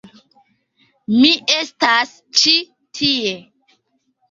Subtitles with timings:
[1.17, 2.57] Mi estas ĉi
[3.03, 3.39] tie...